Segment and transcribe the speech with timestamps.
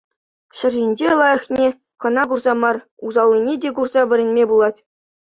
[0.61, 1.67] Ҫӗр ҫинче лайӑххнне
[2.07, 2.77] кӑна курса мар,
[3.11, 4.79] усаллине те курса вӗренме пулать.